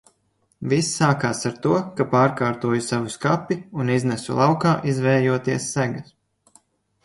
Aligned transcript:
Viss 0.69 0.87
sākās 1.01 1.41
ar 1.49 1.59
to, 1.65 1.75
ka 1.99 2.07
pārkārtoju 2.15 2.87
savu 2.87 3.13
skapi 3.17 3.59
un 3.83 3.95
iznesu 3.99 4.41
laukā 4.43 4.75
izvējoties 4.95 5.73
segas. 5.79 6.13